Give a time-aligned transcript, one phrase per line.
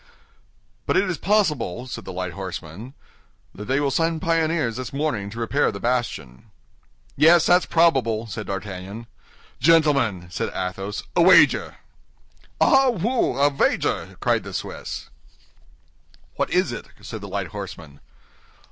[0.87, 2.95] "But it is probable," said the light horseman,
[3.53, 6.49] "that they will send pioneers this morning to repair the bastion."
[7.15, 9.05] "Yes, that's probable," said D'Artagnan.
[9.59, 11.77] "Gentlemen," said Athos, "a wager!"
[12.59, 15.11] "Ah, wooi, a vager!" cried the Swiss.
[16.35, 17.99] "What is it?" said the light horseman.